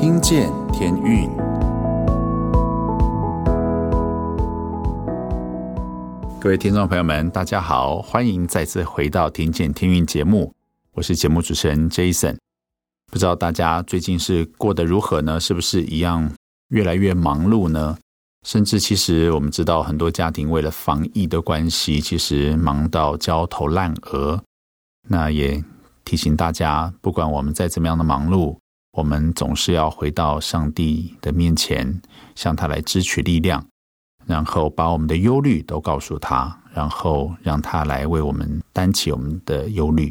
[0.00, 1.28] 听见天运，
[6.40, 10.54] 各位听众朋友们，大家好，欢迎再次回到《听见天运》节目，
[10.92, 12.34] 我是节目主持人 Jason。
[13.12, 15.38] 不知道大家最近是过得如何呢？
[15.38, 16.32] 是不是一样
[16.68, 17.98] 越来越忙碌呢？
[18.46, 24.42] 甚至其实我们知道，很多家庭为了防疫的关系，其实忙到焦头烂额。
[25.06, 25.62] 那也
[26.06, 28.56] 提醒大家，不管我们再怎么样的忙碌，
[28.92, 32.00] 我们总是要回到上帝的面前，
[32.34, 33.64] 向他来支取力量，
[34.26, 40.10] 然后把我们的忧虑都告诉他，然后让他来为我们担起我们的忧虑。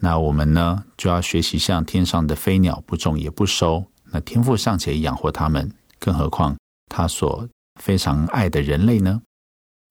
[0.00, 6.56] 那我们呢，就要学习像天上的飞鸟，不种也不收，那天父尚且养活他们，更何况
[6.90, 7.48] 他所
[7.80, 9.22] 非常爱的人类呢？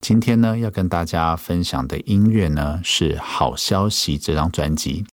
[0.00, 5.06] 今天呢，要跟大家分享的音乐呢，是《好消息》这张专辑。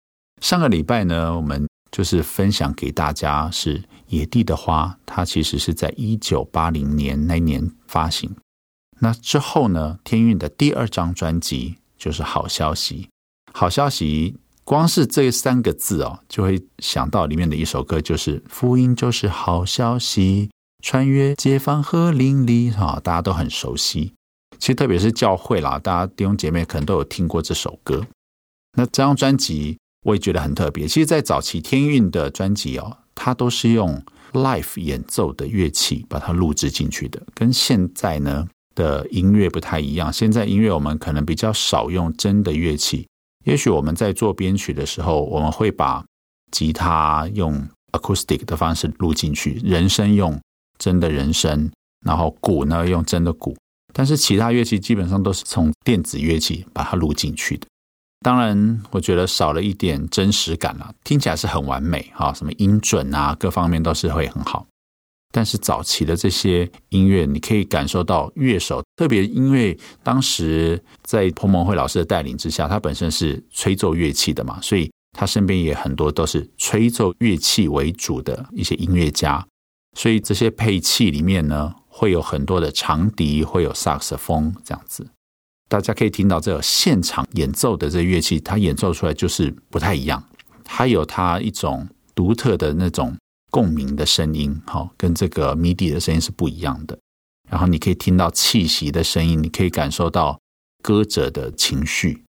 [0.41, 8.34] 上个礼拜呢，我们就是分享给大家是《野地的花》，它其实是在一九八零年那年发行。
[9.00, 13.08] 那之后呢，天韵的第二张专辑就是《好消息》。
[13.58, 20.50] 《好消息》光是这三个字哦，就会想到里面的一首歌，就是“福音就是好消息”。
[20.84, 24.12] 穿越街坊和邻里，哈，大家都很熟悉。
[24.61, 28.06] 其实，特别是教会啦，大家弟兄姐妹可能都有听过这首歌。
[28.77, 30.87] 那这张专辑我也觉得很特别。
[30.87, 40.13] 其实，在早期天韵的专辑哦，它都是用 live 演奏的乐器把它录制进去的，跟现在呢的音乐不太一样。
[40.13, 43.07] 现在音乐我们可能比较少用真的乐器，
[43.45, 46.05] 也许我们在做编曲的时候，我们会把
[46.51, 50.39] 吉他用 acoustic 的方式录进去，人声用。
[50.79, 51.69] 真的人声，
[52.07, 53.57] 然后鼓呢用真的鼓，
[53.93, 57.67] 但是其他乐器基本上都是从电子乐器把它录进去的。
[58.20, 64.66] 当然，我觉得少了一点真实感了，听起来是很完美哈，什么音准啊，各方面都是会很好。
[65.30, 79.46] 但是早期的这些音乐，你可以感受到乐手，特别因为当时在彭蒙惠老师的带领之下，他本身是吹奏乐器的嘛，所以他身边也很多都是吹奏乐器为主的一些音乐家。
[79.96, 85.07] 所以这些配器里面呢，会有很多的长笛，会有萨克斯风这样子。
[85.68, 90.23] 大家可以听到这个现场演奏的这乐器，它演奏出来就是不太一样，
[90.64, 93.14] 它有它一种独特的那种
[93.51, 96.98] 共鸣的声音，哈，跟这个 MIDI 的声音是不一样的。
[97.51, 100.40] 然后你可以听到气息的声音，你可以感受到
[100.83, 102.23] 歌者的情绪。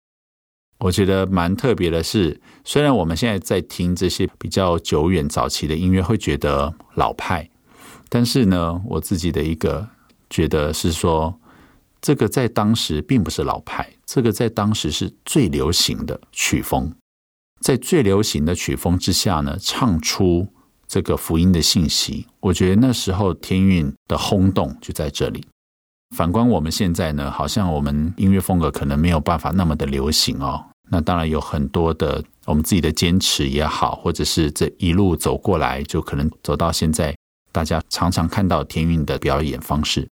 [0.80, 7.50] 我觉得蛮特别的是，虽然我们现在在听这些比较久远早期的音乐，会觉得老派。
[8.10, 9.88] 但是呢，我自己的一个
[10.30, 11.40] 觉得是说，
[12.02, 16.94] 这个在当时并不是老派，这个在当时是最流行的曲风，
[17.62, 20.48] 在最流行的曲风之下呢，唱出
[20.88, 22.28] 这个福音的信息。
[22.40, 25.46] 我觉得那时候天韵的轰动就在这里。
[26.16, 30.64] 反观我们现在呢，好像我们音乐风格可能没有办法那么的流行哦。
[30.90, 37.14] 那当然有很多的我们自己的坚持也好，或者是这一路走过来，就可能走到现在。
[37.52, 40.08] 大家常常看到天韵的表演方式。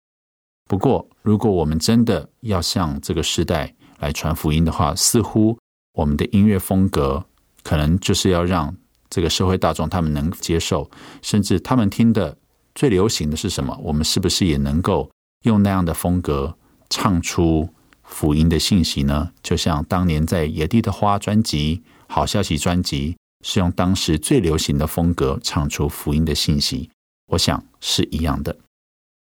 [0.71, 5.57] 不过，如果我们真的要向这个时代来传福音的话，似乎
[5.91, 7.21] 我们的音乐风格
[7.61, 8.73] 可能就是要让
[9.09, 10.89] 这个社会大众他们能接受，
[11.21, 12.37] 甚至他们听的
[12.73, 13.77] 最流行的是什么？
[13.83, 15.11] 我们是不是也能够
[15.43, 16.55] 用那样的风格
[16.89, 17.67] 唱出
[18.03, 19.29] 福音的信息呢？
[19.43, 21.75] 就像当年在《野地的花》专辑、
[22.07, 26.89] 《好消息》专辑，是用当时最流行的风格唱出福音的信息。
[27.27, 28.57] 我想是一样的。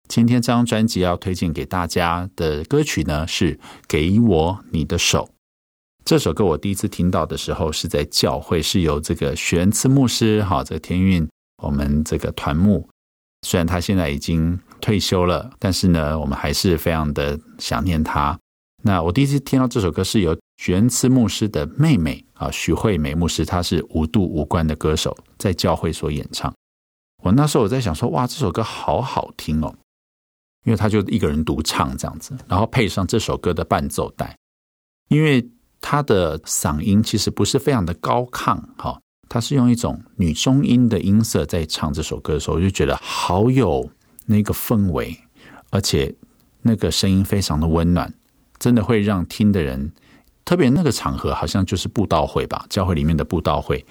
[0.07, 3.55] 今天这张专辑要推荐给大家的歌曲呢，是
[3.87, 5.25] 《给我你的手》。
[6.05, 11.27] 这首歌我第一次听到的时候是在教会，是由这个许恩赐牧师，哈，这个天运
[11.61, 12.87] 我们这个团牧。
[13.45, 18.37] 虽然他现在已经退休了，但是呢，我们还是非常的想念他。
[18.83, 26.53] 那我第一次听到这首歌是由许恩赐牧师的妹妹啊，许惠美牧师，她是无度无关的歌手，在教会所演唱。
[27.23, 29.75] 我那时候我在想说，哇，这首歌好好听哦，
[30.67, 34.35] 因为他就一个人独唱这样子，然后配上这首歌的伴奏带，
[35.07, 35.49] 因为
[35.79, 38.99] 他的嗓音其实不是非常的高亢，哈，
[39.29, 43.89] 他是用一种女中音的音色在唱这首歌的时候，我就觉得好有
[44.25, 45.17] 那个氛围，
[45.69, 46.13] 而且
[46.63, 48.13] 那个声音非常的温暖，
[48.59, 49.93] 真的会让听的人，
[50.43, 53.85] 特别那个场合好像就是布道会吧，教会里面的布道会。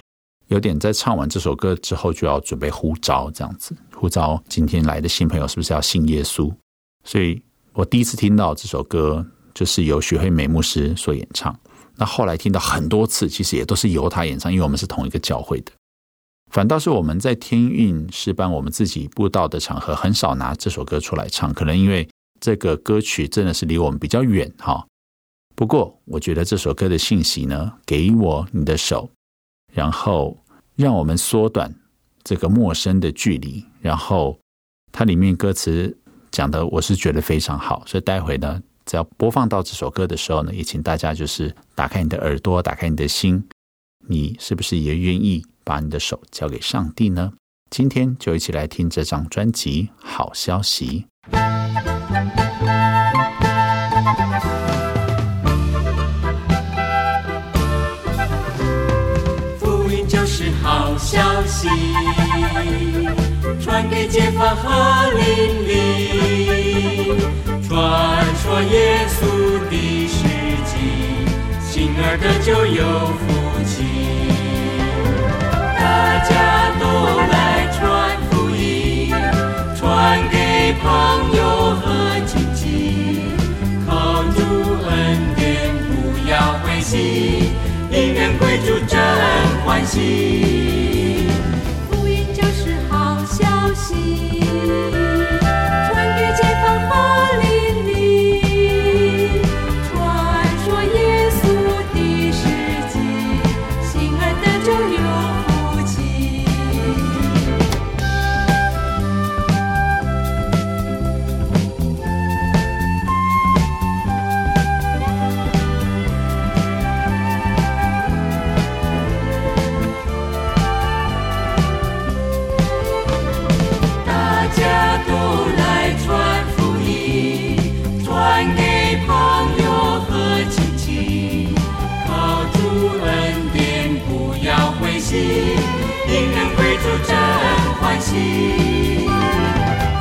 [0.49, 6.53] 有点在唱完这首歌之后就要准备呼召这样子，呼召今天来的新朋友是不是要信耶稣？
[7.07, 11.57] 所以我第一次听到这首歌就是由许惠美牧师所演唱。
[11.95, 15.71] 那后来听到很多次，其实也都是由他演唱，因为我们是同一个教会的。
[16.51, 22.07] 反倒是我们在天运诗班，我们自己布道的场合，很少拿这首歌出来唱，可能因为
[22.41, 24.85] 这个歌曲真的是离我们比较远哈。
[25.55, 29.09] 不过，我觉得这首歌的信息呢，给我你的手，
[29.73, 30.37] 然后
[30.75, 31.73] 让我们缩短
[32.23, 33.65] 这个陌生的距离。
[33.81, 34.37] 然后，
[34.91, 35.97] 它里面歌词
[36.37, 37.81] 讲的，我是觉得非常好。
[37.87, 43.43] 所以待会呢，只要播放到这首歌的时候呢，也请大家就是打开你的耳朵，打开你的心，
[44.07, 47.33] 你是不是也愿意把你的手交给上帝呢？
[47.71, 51.07] 今天就一起来听这张专辑《好消息》。
[60.99, 61.69] 消息
[63.77, 67.13] 传给街坊和邻里，
[67.67, 69.21] 传说耶稣
[69.69, 70.17] 的事
[70.65, 70.73] 迹，
[71.61, 72.81] 信儿的就有
[73.19, 73.23] 福
[73.67, 73.85] 气。
[75.77, 76.31] 大家
[76.79, 76.83] 都
[77.31, 79.13] 来传福音，
[79.77, 80.87] 传给朋
[81.37, 81.39] 友
[81.75, 81.85] 和
[82.25, 83.29] 亲戚，
[83.85, 84.41] 靠主
[84.89, 84.89] 恩
[85.35, 86.33] 典不要
[86.63, 87.53] 灰心，
[87.91, 88.99] 因缘归主真
[89.63, 90.86] 欢喜。
[94.07, 95.16] Thank you.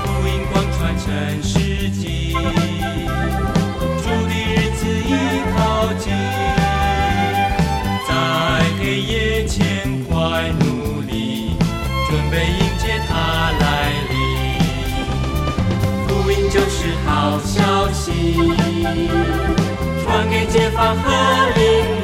[0.05, 1.07] 福音光传全
[1.43, 2.33] 世界，
[4.03, 5.11] 主的日子已
[5.57, 5.57] 靠
[5.95, 6.05] 近，
[8.09, 8.11] 在
[8.79, 9.59] 黑夜前
[10.09, 10.15] 快
[10.61, 11.57] 努力，
[12.09, 13.11] 准备迎接它
[13.61, 13.65] 来
[14.11, 14.15] 临。
[16.07, 18.35] 福音就是好消息，
[20.05, 21.03] 传给解放和
[21.57, 21.96] 邻。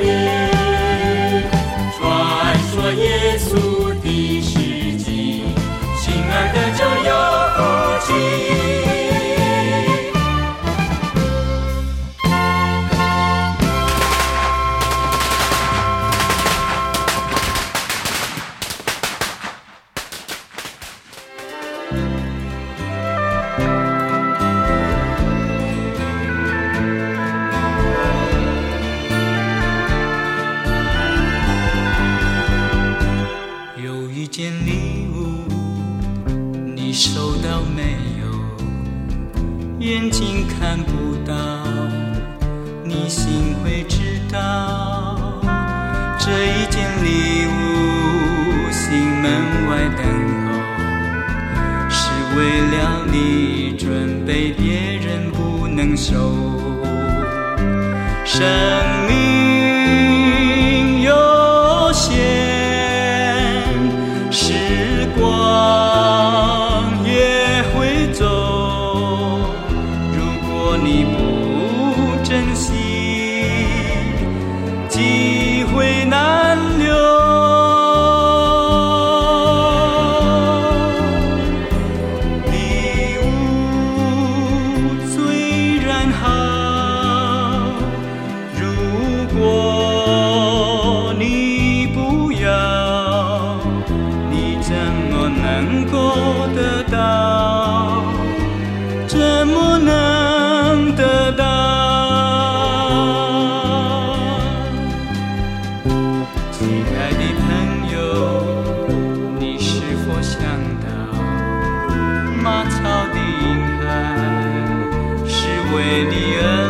[115.83, 116.62] 为你而。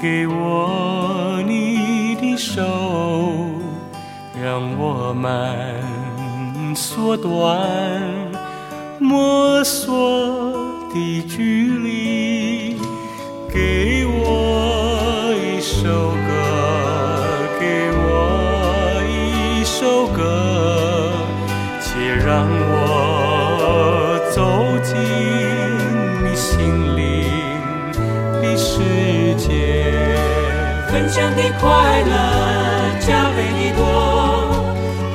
[0.00, 2.62] 给我你的手，
[4.42, 7.58] 让我们缩短
[8.98, 10.52] 摸索
[10.92, 12.76] 的距离。
[13.52, 16.12] 给我一首
[31.60, 32.12] 快乐
[33.00, 33.80] 加倍的多，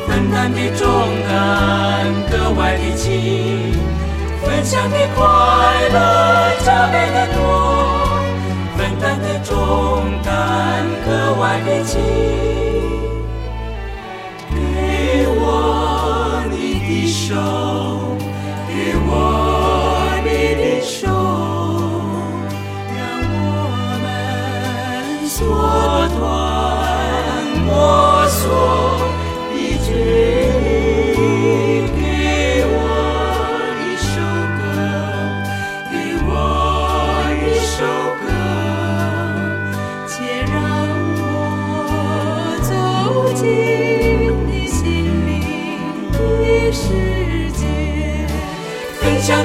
[0.07, 0.86] 分担的重
[1.27, 1.31] 担
[2.29, 3.74] 格外的轻。
[4.43, 5.24] 分享的快
[5.93, 5.95] 乐
[6.65, 7.39] 加倍的多，
[8.75, 9.51] 分担的重
[10.24, 10.29] 担
[11.05, 12.00] 格外的轻。
[14.50, 17.36] 给我你的手，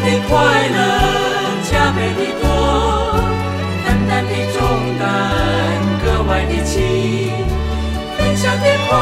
[0.07, 0.79] 的快乐
[1.69, 2.45] 加倍的多，
[3.85, 4.63] 分担的重
[5.01, 5.05] 担。
[6.05, 7.33] 格外的轻，
[8.17, 8.95] 分享的快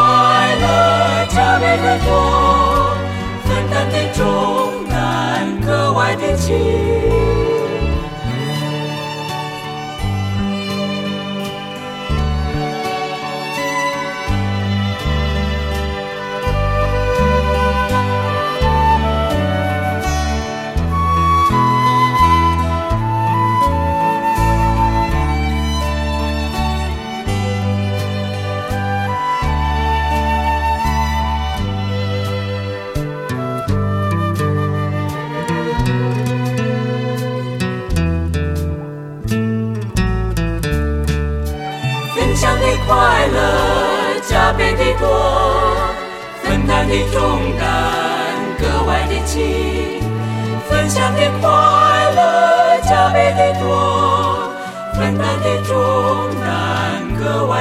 [0.63, 2.97] 乐加倍的多，
[3.45, 7.44] 分担的重担格外的轻。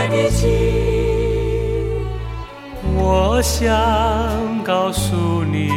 [0.04, 0.50] 担格外的轻。
[2.96, 5.70] 我想告诉你，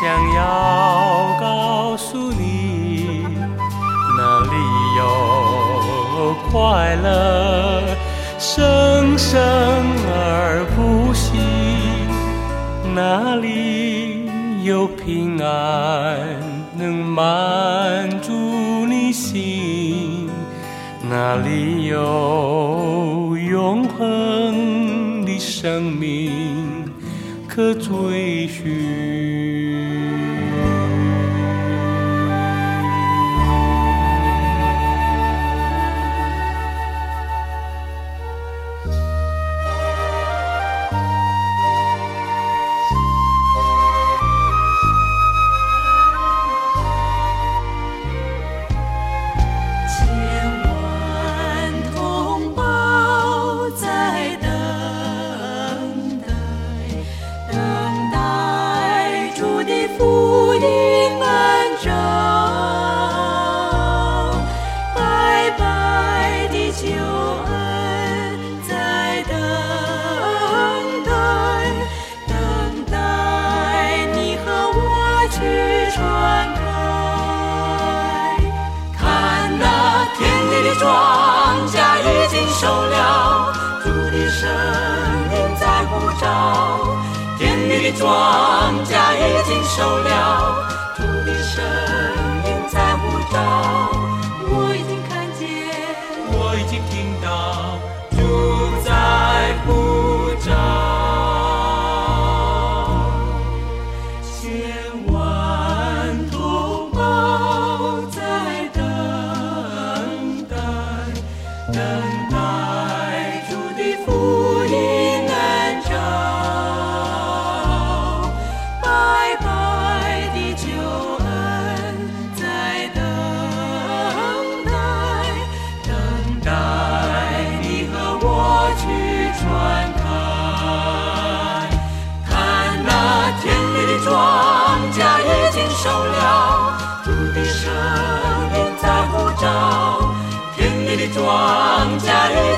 [0.00, 3.24] 想要告诉你，
[4.18, 4.56] 哪里
[4.98, 5.02] 有
[6.50, 7.96] 快乐。
[8.38, 9.40] 生生
[10.08, 11.38] 而不息，
[12.92, 14.28] 哪里
[14.64, 16.18] 有平安
[16.76, 18.32] 能满足
[18.86, 19.61] 你心？
[21.12, 26.90] 哪里有永恒的生命
[27.46, 29.11] 可追寻？
[89.52, 90.71] 经受了，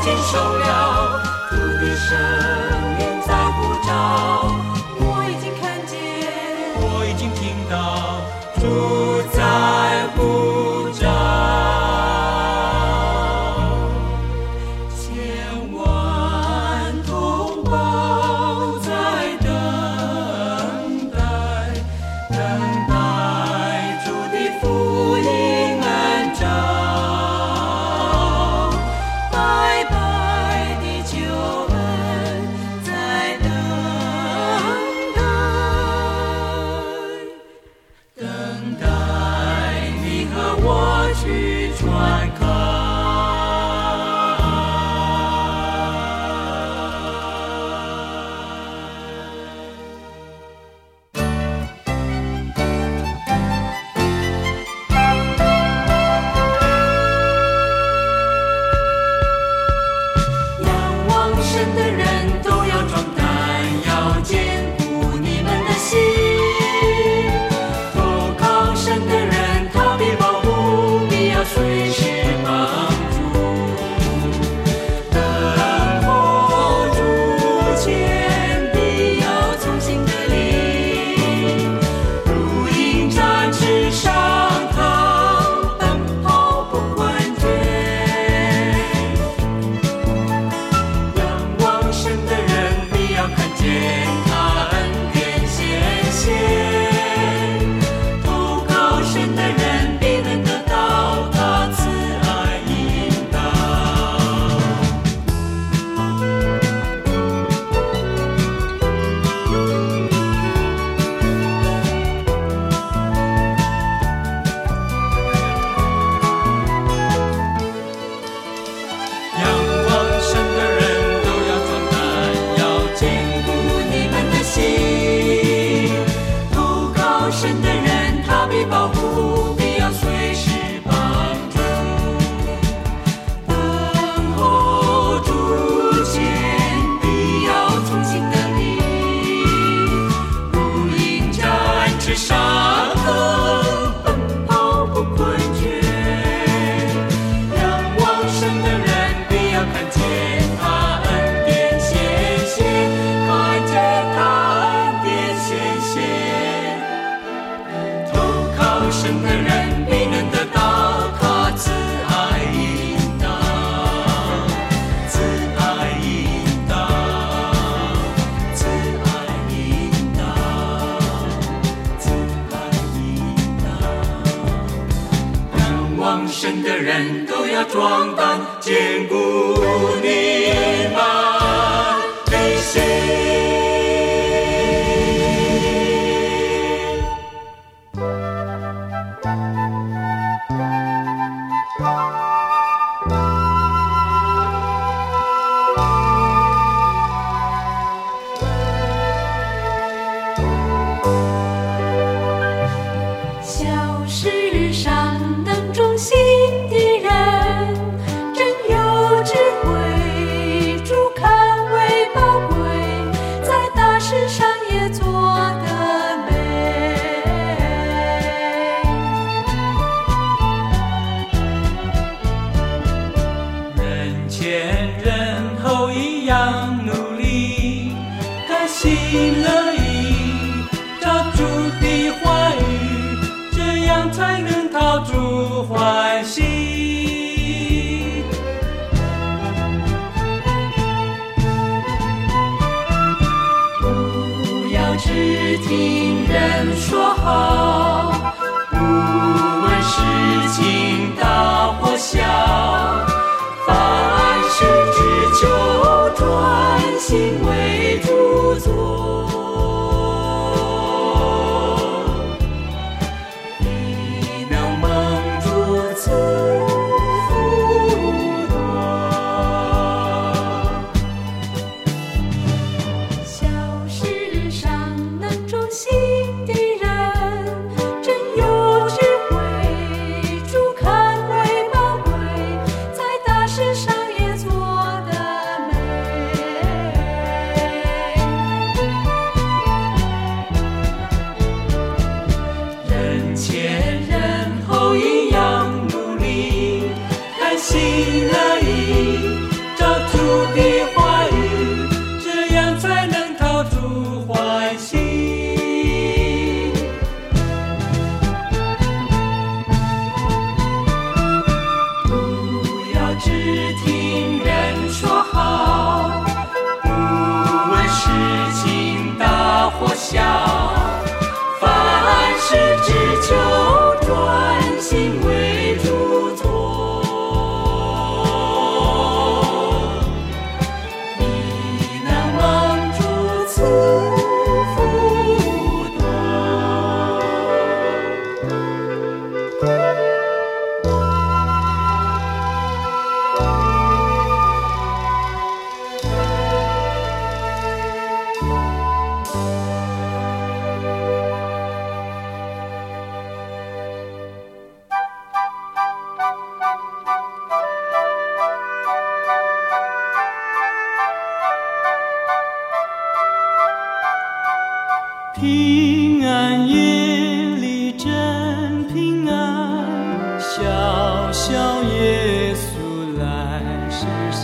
[0.05, 2.64] 经受了，土地神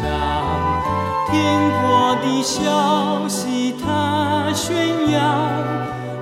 [0.01, 0.09] 上，
[1.31, 1.37] 天
[1.83, 5.21] 国的消息它宣扬，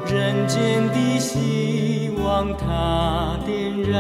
[0.07, 3.97] 人间的希望它点燃。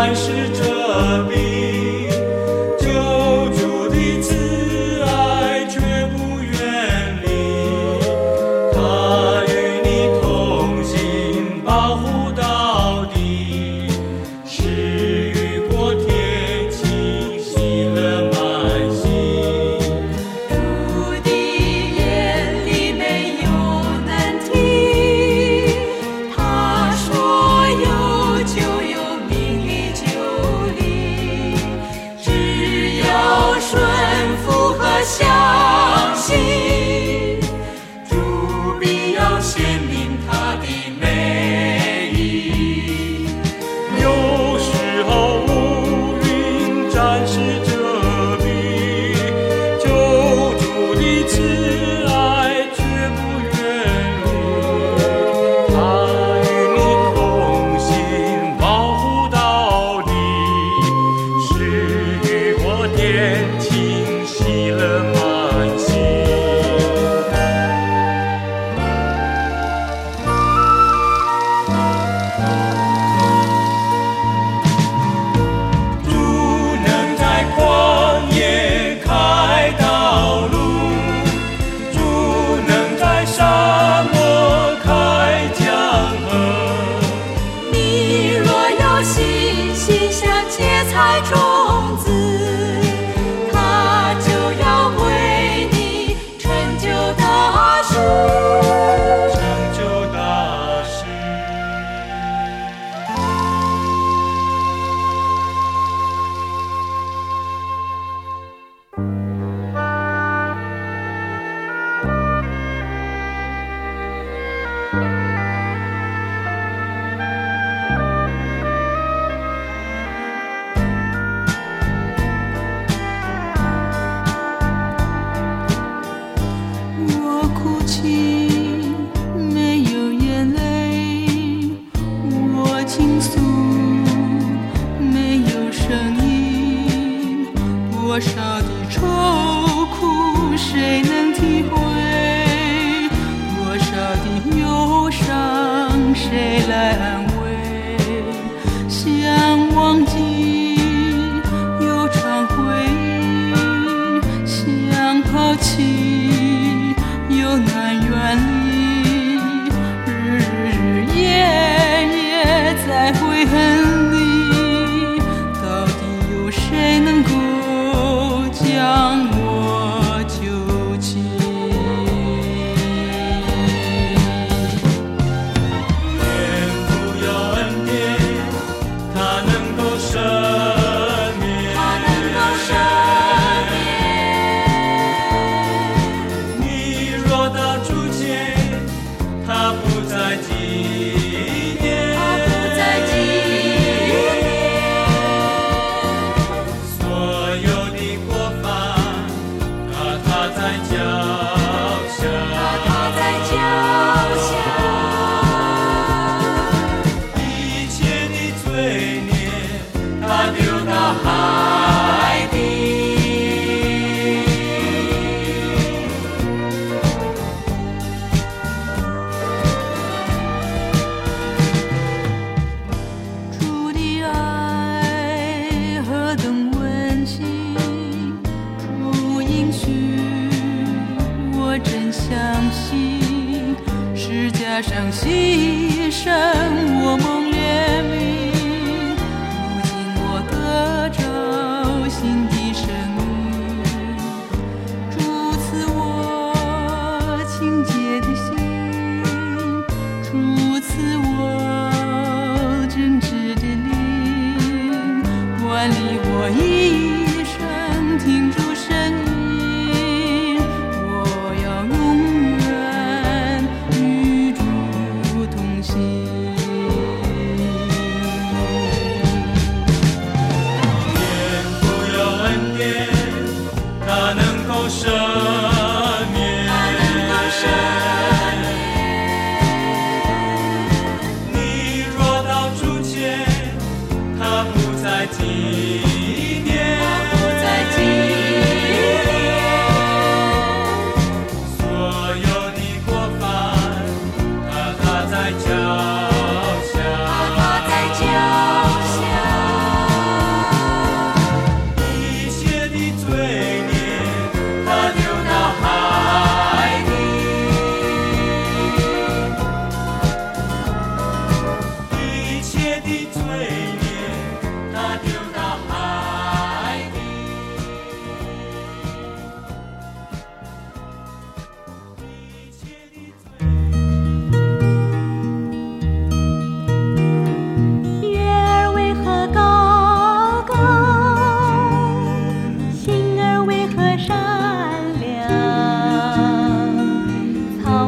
[0.00, 1.37] 但是这边。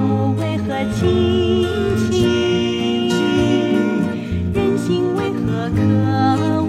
[0.01, 1.67] 梦为何清
[2.11, 3.09] 醒？
[4.55, 5.79] 人心为何渴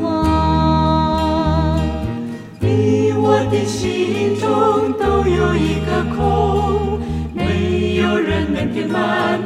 [0.01, 0.05] 望？
[2.59, 6.99] 你我的心中都有一个空，
[7.33, 9.39] 没有人能填满。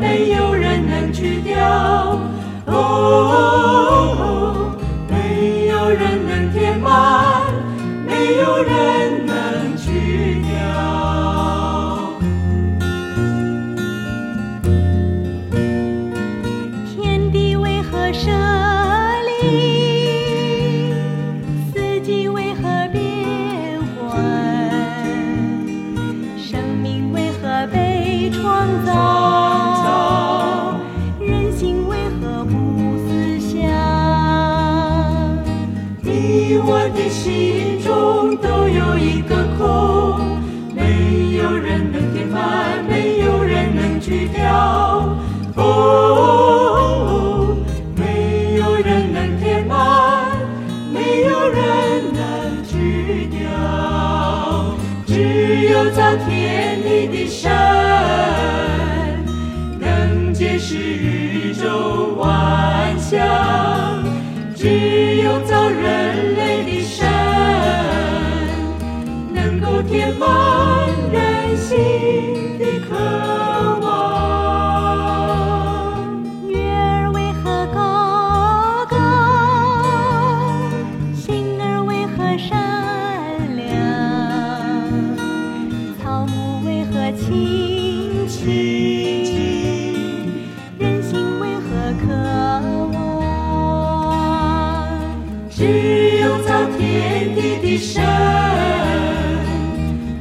[96.96, 98.02] 天地的神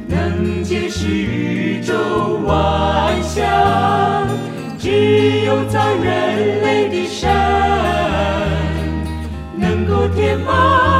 [0.09, 1.93] 能解释宇宙
[2.45, 4.27] 万象，
[4.77, 7.31] 只有咱人类的神
[9.55, 10.94] 能够填满。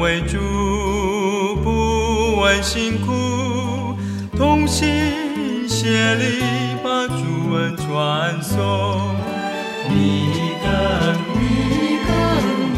[0.00, 0.38] 为主
[1.62, 3.12] 不问辛苦，
[4.36, 4.86] 同心
[5.68, 6.42] 协力
[6.82, 8.56] 把主恩传颂。
[9.88, 10.68] 你跟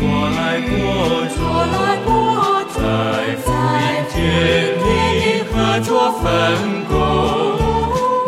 [0.02, 0.04] 我
[0.36, 0.74] 来过
[1.34, 1.38] 做，
[2.74, 2.78] 在
[3.42, 3.46] 福
[3.80, 4.14] 音天
[4.82, 4.86] 地
[5.52, 5.90] 合作
[6.20, 6.24] 分
[6.88, 6.94] 工，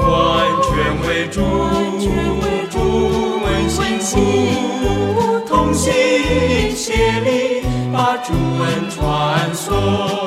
[0.01, 0.09] 完
[0.65, 0.69] 全
[1.07, 1.37] 为主
[2.71, 2.75] 不
[3.45, 4.13] 问辛苦，
[5.47, 5.87] 同心
[6.75, 6.81] 协
[7.21, 7.48] 力。
[7.93, 10.18] 把主恩传颂。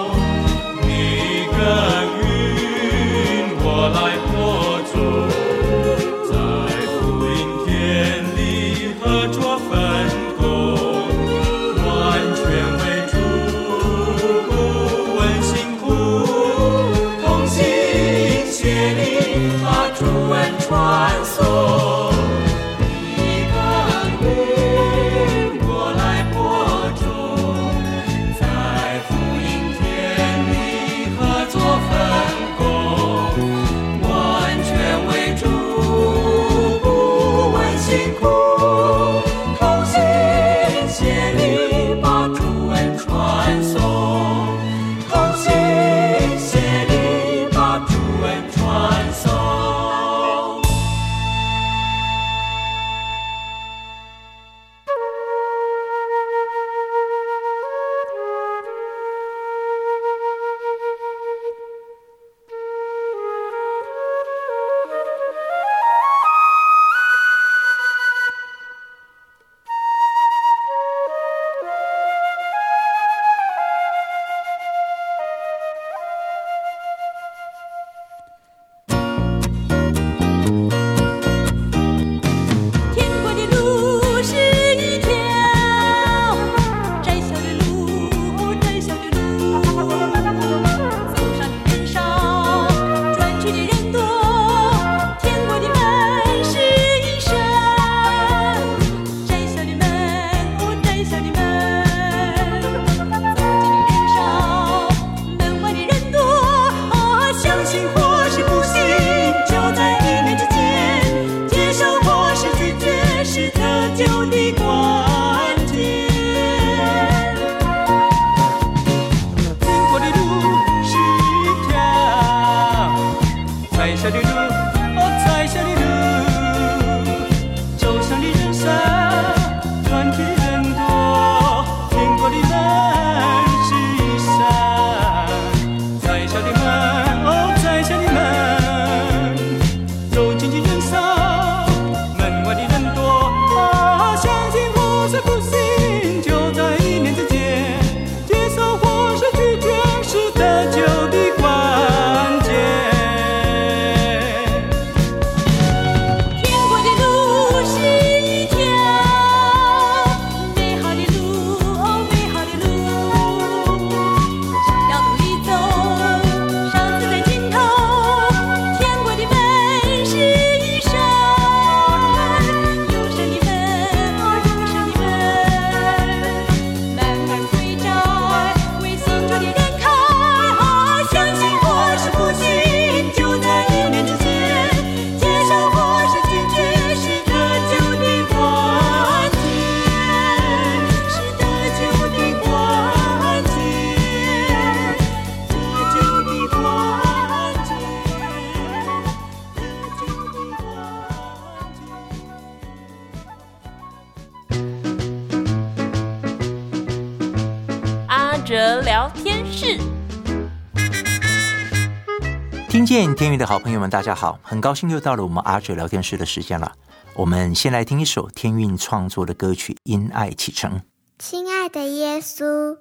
[213.91, 216.71] 大家好，很高兴又到了我们阿哲聊天室的时间了。
[217.13, 220.79] 我们先来听一首天韵创作的歌曲《因爱启程》。
[221.19, 222.77] 亲爱的耶稣，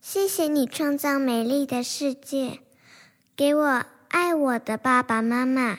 [0.00, 2.60] 谢谢你创造美丽的世界，
[3.34, 5.78] 给我爱我的爸爸妈妈。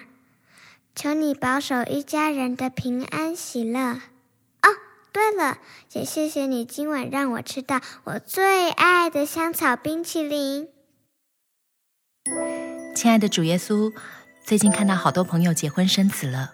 [0.94, 3.80] 求你保守一家人的平安喜乐。
[3.90, 4.68] 哦，
[5.14, 5.60] 对了，
[5.94, 10.68] 也谢谢你今晚让我吃到我最爱的香草冰淇淋。
[12.94, 13.94] 亲爱的主耶稣，
[14.48, 16.54] 最近看到好多朋友结婚生子了，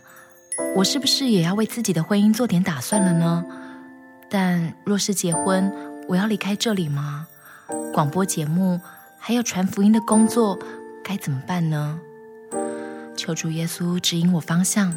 [0.75, 3.45] 我是不是也要为自己的婚姻做点打算了呢？
[4.31, 5.71] 但若是结婚，
[6.07, 7.27] 我要离开这里吗？
[7.93, 8.81] 广播节目
[9.19, 10.57] 还有传福音的工作，
[11.03, 11.99] 该怎么办呢？
[13.15, 14.91] 求主耶稣指引我方向，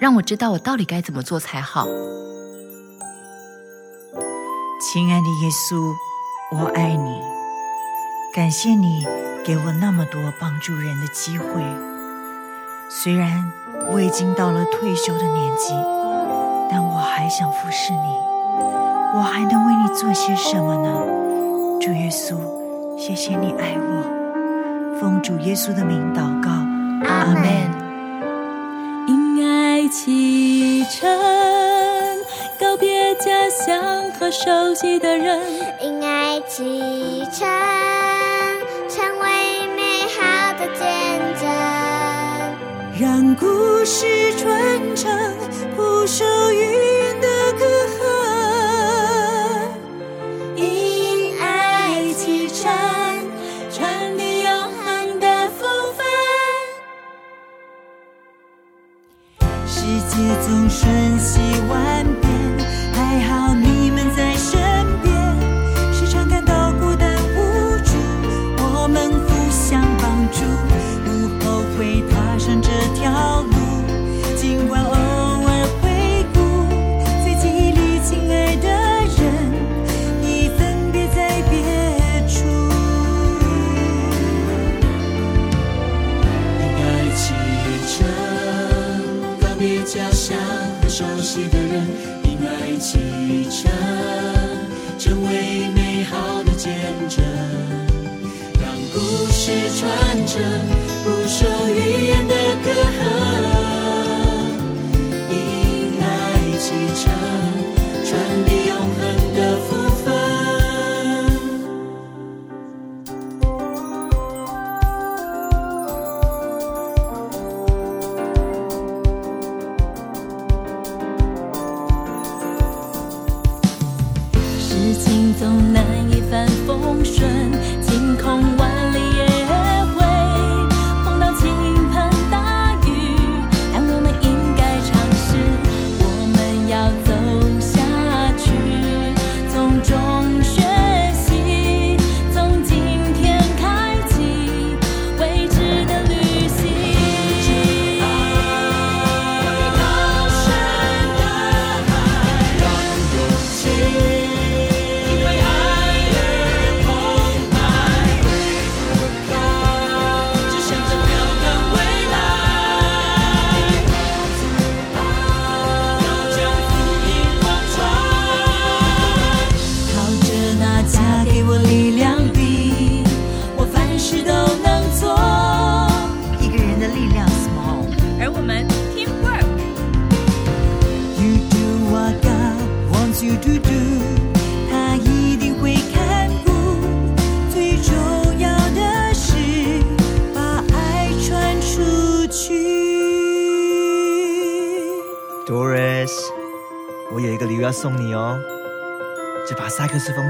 [0.00, 1.86] 让我知道我到底该怎么做才好。
[4.80, 5.94] 亲爱的耶稣，
[6.56, 7.20] 我爱你，
[8.34, 9.06] 感谢你。
[9.44, 11.60] 给我那么多帮助人的机会，
[12.94, 13.50] 虽然
[13.90, 15.72] 我已经到了退休的年纪，
[16.70, 17.98] 但我还想服侍你。
[19.14, 20.88] 我还能为你做些什么呢？
[21.80, 22.36] 主耶稣，
[22.98, 24.98] 谢谢你爱我。
[25.00, 26.50] 奉主耶稣的名祷告，
[27.08, 27.42] 阿门。
[29.08, 31.08] 因爱启程，
[32.60, 33.82] 告别家乡
[34.20, 35.40] 和熟悉的人。
[35.80, 37.48] 因爱启程。
[43.02, 45.10] 让故事传承，
[45.74, 47.64] 不受于云的隔
[47.98, 47.98] 阂，
[50.54, 52.70] 因爱启程，
[53.72, 54.52] 传递永
[54.84, 56.06] 恒的福分。
[59.66, 62.06] 世界总瞬息万
[99.44, 100.40] 故事传承。
[101.02, 103.21] 不说语言的隔阂，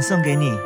[0.03, 0.62] 送给你。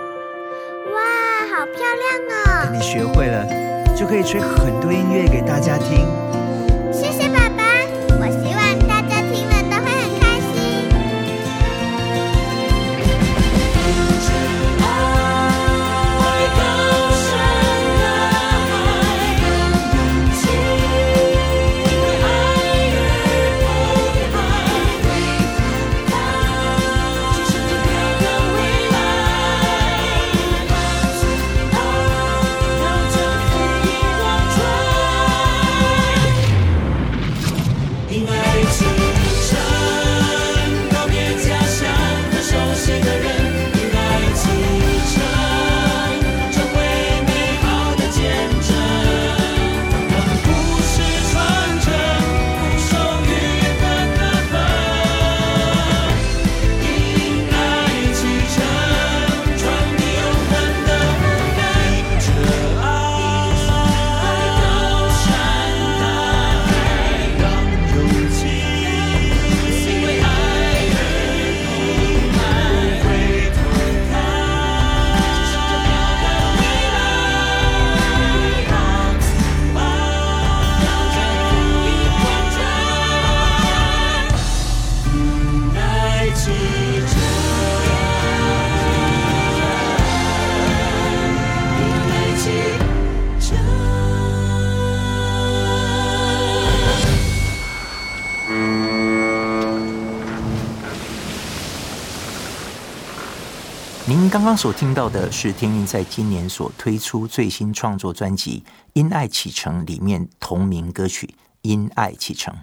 [104.56, 111.26] 所听到的是天韵在今年所推出最新创作专辑《因爱启程》里面同名歌曲
[111.62, 112.54] 《因爱启程》。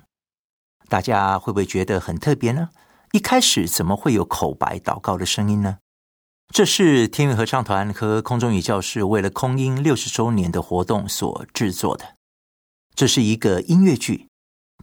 [0.89, 2.69] 大家会不会觉得很特别呢？
[3.11, 5.77] 一开始怎么会有口白祷告的声音呢？
[6.53, 12.15] 这是天韵合唱团和空中语教室为了空音六十周年的活动所制作的。
[12.95, 14.27] 这是一个音乐剧，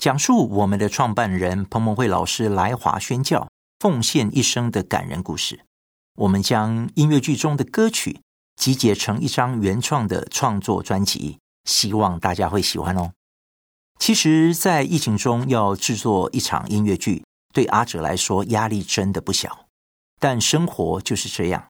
[0.00, 3.48] 讲述我们的创办人彭蒙惠老师来华宣教、
[3.78, 5.61] 奉献一生的感人故事。
[6.16, 8.20] 我们将音乐剧中的歌曲
[8.56, 13.12] 集结成一张原创的创作专辑，希望大家会喜欢哦。
[13.98, 19.66] 其实，在疫情中要制作一场音乐剧，对阿哲来说压力真的不小。
[20.18, 21.68] 但生活就是这样，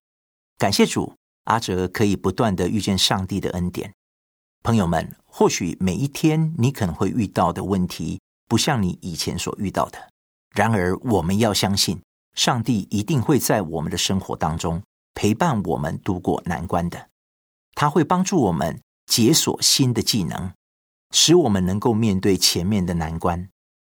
[0.59, 1.15] 感谢主，
[1.45, 3.93] 阿哲可以不断地遇见上帝的恩典。
[4.63, 10.11] 朋友们，或许每一天你可能会遇到的问题，不像你以前所遇到的。
[10.55, 12.01] 然而，我们要相信。
[12.41, 14.83] 上帝一定会在我们的生活当中
[15.13, 17.11] 陪伴我们度过难关的，
[17.75, 20.51] 他会帮助我们解锁新的技能，
[21.11, 23.47] 使我们能够面对前面的难关。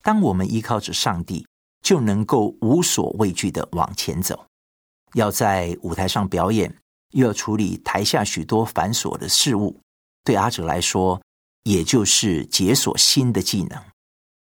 [0.03, 1.47] 当我们依靠着上帝，
[1.85, 4.45] 就能够无所畏惧的往前走。
[5.15, 6.77] 要在舞台上表演，
[7.11, 9.79] 又要处理台下许多繁琐的事物，
[10.25, 11.23] 对阿哲来说，
[11.63, 13.81] 也就是解锁新的技能。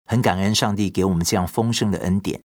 [0.05, 2.39] 很感恩上帝给我们这样丰盛的恩典。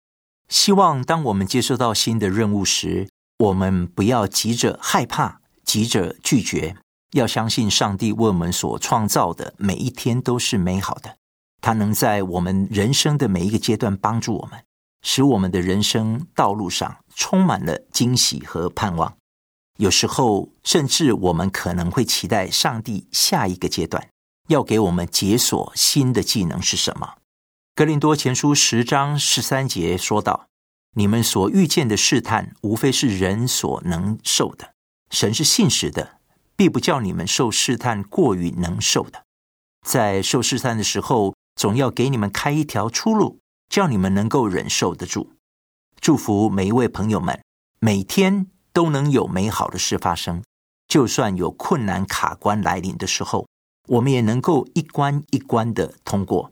[0.51, 3.07] 希望当我们接收到新的任务时，
[3.39, 6.75] 我们不要急着害怕、急着拒绝，
[7.13, 11.15] 要相信上帝为我们所创造的每一天都是美好的。
[11.61, 14.59] 他能在我们人生的每一个阶段帮助我们，
[15.01, 19.15] 使我们的人生道路上充满了惊喜和盼望。
[19.77, 24.09] 有时候，甚至我们可能会期待上帝下一个阶段
[24.49, 27.13] 要给我们解锁新的技能是什么。
[27.73, 30.49] 格林多前书十章十三节说道
[30.95, 34.73] ：“你们所遇见的试探，无非是人所能受的。
[35.09, 36.17] 神是信实的，
[36.57, 39.23] 必不叫你们受试探过于能受的。
[39.87, 45.31] 在受试探的时候，总要给你们开一条出路，叫你们能够忍受得住。
[46.01, 47.41] 祝福每一位朋友们，
[47.79, 50.43] 每天都能有美好的事发生。
[50.89, 53.47] 就算有困难卡关来临的时候，
[53.87, 56.50] 我们也能够一关一关的通过。”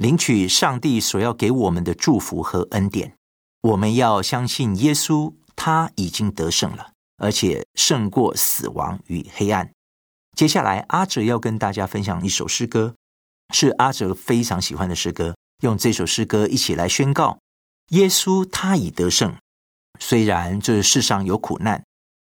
[0.00, 3.16] 领取上帝所要给我们的祝福和恩典，
[3.60, 9.70] 我们要相信耶稣，他已经得胜了，而且胜过死亡与黑暗。
[10.34, 12.94] 接下来，阿哲要跟大家分享一首诗歌，
[13.52, 15.36] 是阿哲非常喜欢的诗歌。
[15.62, 17.38] 用这首诗歌一起来宣告：
[17.88, 19.36] 耶稣他已得胜。
[19.98, 21.84] 虽然这世上有苦难，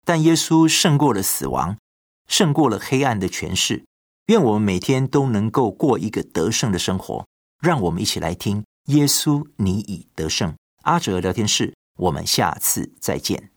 [0.05, 1.79] 但耶稣胜过了死亡，
[2.27, 3.83] 胜过了黑暗的权势。
[4.27, 7.25] 愿我们每天都能够过一个得胜的生活。
[7.59, 10.53] 让我们一起来听耶稣，你已得胜。
[10.83, 13.54] 阿哲聊天室，我们下次再见。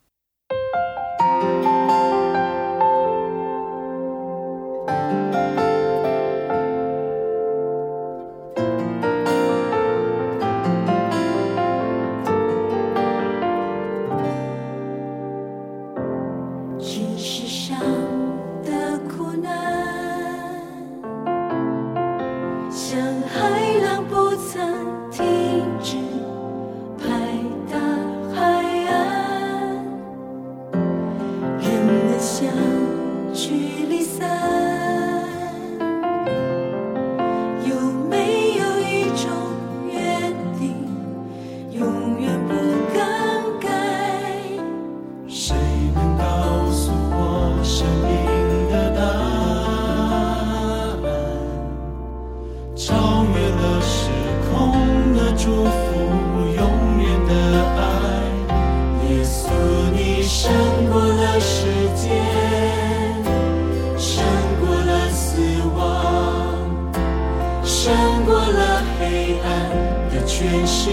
[70.81, 70.91] 是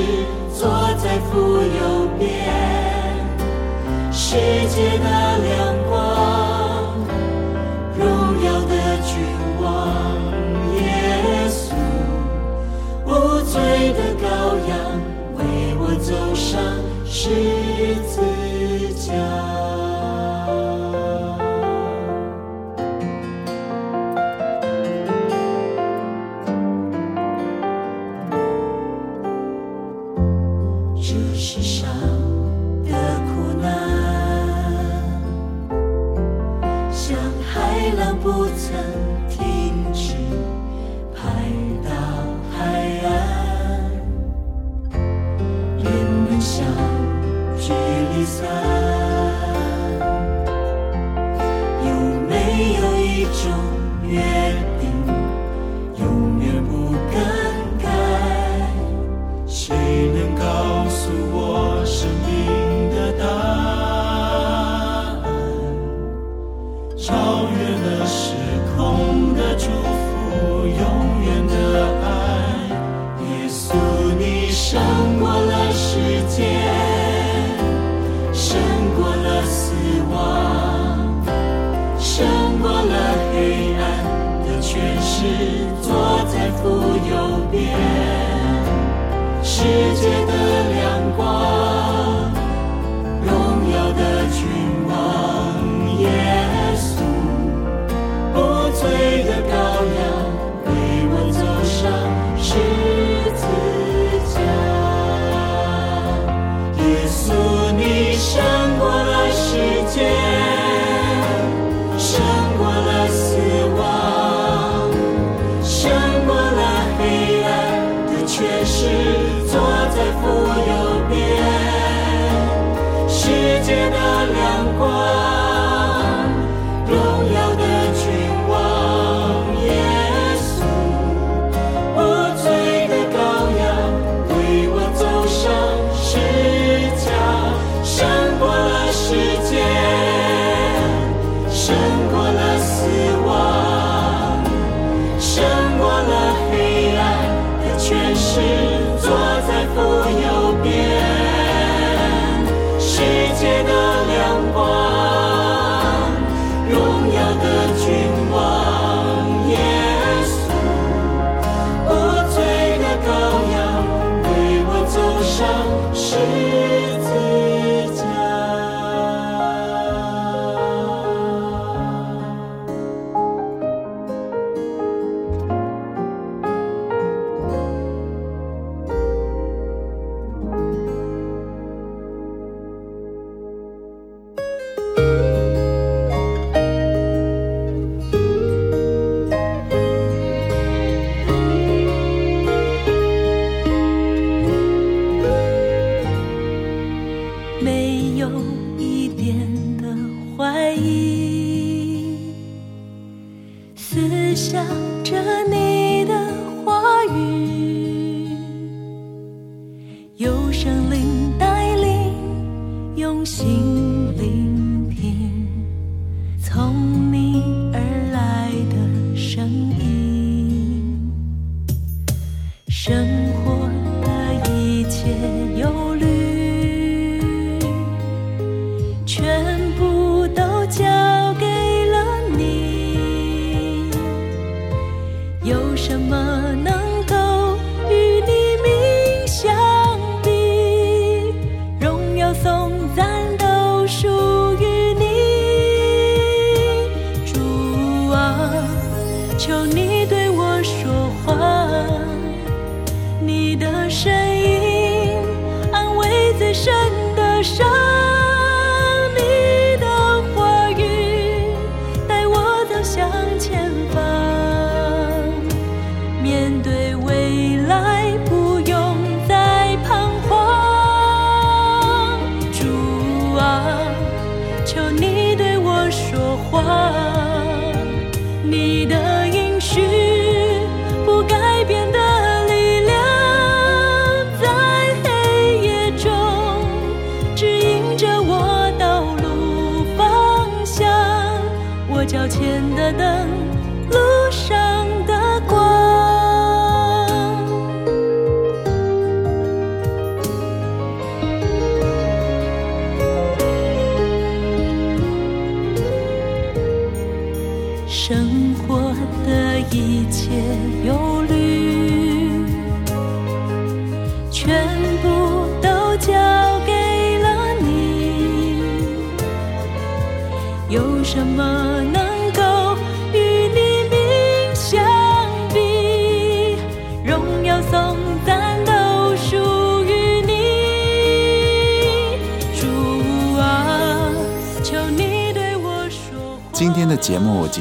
[0.52, 0.68] 坐
[0.98, 2.28] 在府右边
[4.12, 4.36] 世
[4.68, 6.98] 界的亮光
[7.96, 9.22] 荣耀的君
[9.62, 10.18] 王
[10.74, 11.76] 耶稣
[13.06, 15.00] 无罪的羔羊
[15.36, 16.60] 为我走上
[17.06, 17.30] 十
[18.08, 18.20] 字
[19.08, 19.45] 架。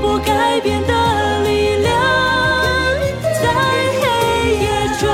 [0.00, 1.92] 不改变的力量，
[3.42, 3.44] 在
[4.00, 4.04] 黑
[4.56, 4.64] 夜
[5.00, 5.04] 中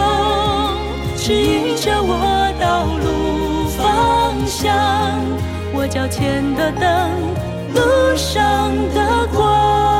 [1.16, 4.74] 指引着我道路方向，
[5.72, 6.82] 我脚前的灯，
[7.74, 7.80] 路
[8.16, 9.91] 上的光。